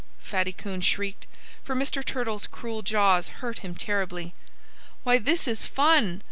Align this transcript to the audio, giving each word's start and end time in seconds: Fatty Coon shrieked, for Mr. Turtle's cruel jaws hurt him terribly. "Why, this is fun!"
Fatty 0.19 0.51
Coon 0.51 0.81
shrieked, 0.81 1.27
for 1.63 1.75
Mr. 1.75 2.03
Turtle's 2.03 2.47
cruel 2.47 2.81
jaws 2.81 3.27
hurt 3.27 3.59
him 3.59 3.75
terribly. 3.75 4.33
"Why, 5.03 5.19
this 5.19 5.47
is 5.47 5.67
fun!" 5.67 6.19